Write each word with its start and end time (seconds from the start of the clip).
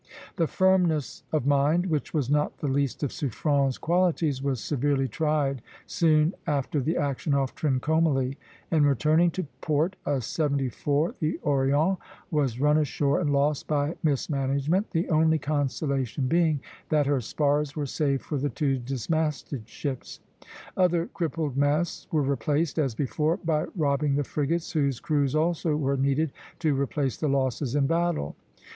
That 0.37 0.47
firmness 0.49 1.21
of 1.31 1.45
mind 1.45 1.85
which 1.85 2.11
was 2.11 2.27
not 2.27 2.57
the 2.57 2.67
least 2.67 3.03
of 3.03 3.11
Suffren's 3.11 3.77
qualities 3.77 4.41
was 4.41 4.59
severely 4.59 5.07
tried 5.07 5.61
soon 5.85 6.33
after 6.47 6.81
the 6.81 6.97
action 6.97 7.35
off 7.35 7.53
Trincomalee. 7.53 8.35
In 8.71 8.83
returning 8.83 9.29
to 9.29 9.45
port, 9.61 9.95
a 10.03 10.19
seventy 10.19 10.69
four, 10.69 11.13
the 11.19 11.37
"Orient," 11.43 11.99
was 12.31 12.59
run 12.59 12.79
ashore 12.79 13.19
and 13.21 13.31
lost 13.31 13.67
by 13.67 13.95
mismanagement, 14.01 14.89
the 14.89 15.07
only 15.11 15.37
consolation 15.37 16.27
being 16.27 16.61
that 16.89 17.05
her 17.05 17.21
spars 17.21 17.75
were 17.75 17.85
saved 17.85 18.23
for 18.23 18.39
the 18.39 18.49
two 18.49 18.79
dismasted 18.79 19.67
ships. 19.69 20.19
Other 20.75 21.05
crippled 21.13 21.55
masts 21.55 22.07
were 22.11 22.23
replaced 22.23 22.79
as 22.79 22.95
before 22.95 23.37
by 23.37 23.65
robbing 23.75 24.15
the 24.15 24.23
frigates, 24.23 24.71
whose 24.71 24.99
crews 24.99 25.35
also 25.35 25.75
were 25.75 25.95
needed 25.95 26.31
to 26.57 26.73
replace 26.73 27.17
the 27.17 27.27
losses 27.29 27.75
in 27.75 27.85
battle. 27.85 28.35